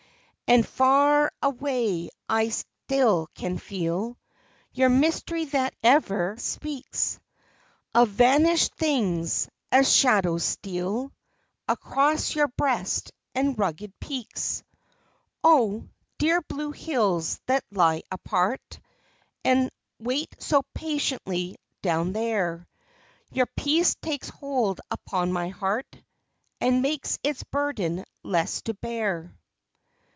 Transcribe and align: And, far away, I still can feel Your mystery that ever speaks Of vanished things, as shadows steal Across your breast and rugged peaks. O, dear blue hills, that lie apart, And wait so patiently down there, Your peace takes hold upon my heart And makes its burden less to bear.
And, 0.47 0.67
far 0.67 1.31
away, 1.41 2.09
I 2.27 2.49
still 2.49 3.27
can 3.35 3.57
feel 3.57 4.17
Your 4.73 4.89
mystery 4.89 5.45
that 5.45 5.73
ever 5.81 6.35
speaks 6.39 7.21
Of 7.95 8.09
vanished 8.09 8.75
things, 8.75 9.47
as 9.71 9.89
shadows 9.95 10.43
steal 10.43 11.13
Across 11.69 12.35
your 12.35 12.49
breast 12.49 13.13
and 13.33 13.57
rugged 13.57 13.97
peaks. 14.01 14.61
O, 15.41 15.87
dear 16.17 16.41
blue 16.41 16.73
hills, 16.73 17.39
that 17.45 17.63
lie 17.71 18.03
apart, 18.11 18.81
And 19.45 19.71
wait 19.99 20.35
so 20.39 20.63
patiently 20.73 21.55
down 21.81 22.11
there, 22.11 22.67
Your 23.31 23.47
peace 23.55 23.95
takes 24.01 24.27
hold 24.27 24.81
upon 24.91 25.31
my 25.31 25.47
heart 25.47 25.87
And 26.59 26.81
makes 26.81 27.17
its 27.23 27.41
burden 27.41 28.03
less 28.21 28.61
to 28.63 28.73
bear. 28.73 29.37